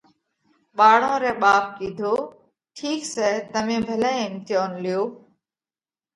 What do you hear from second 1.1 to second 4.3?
رئہ ٻاپ ڪِيڌو: ٺِيڪ سئہ تمي ڀلئہ